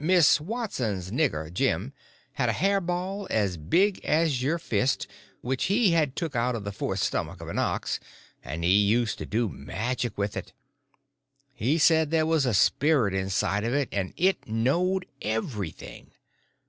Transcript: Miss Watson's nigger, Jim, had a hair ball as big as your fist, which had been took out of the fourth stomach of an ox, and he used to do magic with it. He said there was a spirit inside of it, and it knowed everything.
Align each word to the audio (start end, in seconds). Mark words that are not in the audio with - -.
Miss 0.00 0.40
Watson's 0.40 1.12
nigger, 1.12 1.52
Jim, 1.54 1.92
had 2.32 2.48
a 2.48 2.52
hair 2.52 2.80
ball 2.80 3.28
as 3.30 3.56
big 3.56 4.04
as 4.04 4.42
your 4.42 4.58
fist, 4.58 5.06
which 5.40 5.68
had 5.68 6.08
been 6.08 6.14
took 6.16 6.34
out 6.34 6.56
of 6.56 6.64
the 6.64 6.72
fourth 6.72 6.98
stomach 6.98 7.40
of 7.40 7.46
an 7.46 7.60
ox, 7.60 8.00
and 8.42 8.64
he 8.64 8.72
used 8.76 9.18
to 9.18 9.24
do 9.24 9.48
magic 9.48 10.18
with 10.18 10.36
it. 10.36 10.52
He 11.54 11.78
said 11.78 12.10
there 12.10 12.26
was 12.26 12.44
a 12.44 12.54
spirit 12.54 13.14
inside 13.14 13.62
of 13.62 13.72
it, 13.72 13.88
and 13.92 14.12
it 14.16 14.48
knowed 14.48 15.06
everything. 15.22 16.10